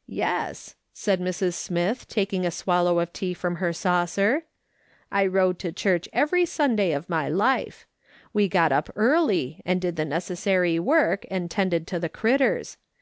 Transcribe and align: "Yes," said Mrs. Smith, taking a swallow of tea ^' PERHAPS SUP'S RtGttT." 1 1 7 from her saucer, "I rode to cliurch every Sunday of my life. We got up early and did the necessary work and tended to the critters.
"Yes," 0.24 0.74
said 0.94 1.20
Mrs. 1.20 1.52
Smith, 1.52 2.08
taking 2.08 2.46
a 2.46 2.50
swallow 2.50 2.98
of 2.98 3.12
tea 3.12 3.34
^' 3.34 3.38
PERHAPS 3.38 3.40
SUP'S 3.40 3.40
RtGttT." 3.42 3.44
1 3.44 3.66
1 3.66 3.66
7 3.66 3.66
from 3.66 3.66
her 3.66 3.72
saucer, 4.40 4.44
"I 5.12 5.26
rode 5.26 5.58
to 5.58 5.70
cliurch 5.72 6.08
every 6.14 6.46
Sunday 6.46 6.92
of 6.92 7.10
my 7.10 7.28
life. 7.28 7.86
We 8.32 8.48
got 8.48 8.72
up 8.72 8.88
early 8.96 9.60
and 9.66 9.78
did 9.78 9.96
the 9.96 10.06
necessary 10.06 10.78
work 10.78 11.26
and 11.30 11.50
tended 11.50 11.86
to 11.88 11.98
the 12.00 12.08
critters. 12.08 12.78